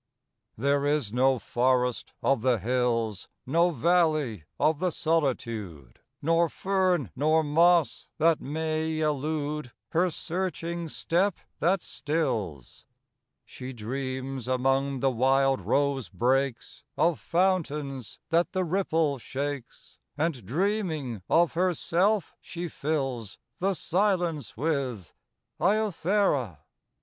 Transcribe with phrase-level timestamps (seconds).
[0.57, 7.43] There is no forest of the hills, No valley of the solitude, Nor fern nor
[7.43, 12.87] moss, that may elude Her searching step that stills:
[13.45, 21.21] She dreams among the wild rose brakes Of fountains that the ripple shakes, And, dreaming
[21.29, 25.13] of herself, she fills The silence with
[25.59, 26.57] "Iothera."